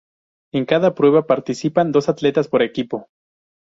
En 0.51 0.65
cada 0.65 0.95
prueba 0.95 1.27
participan 1.27 1.91
dos 1.91 2.09
atletas 2.09 2.47
por 2.47 2.63
equipo. 2.63 3.07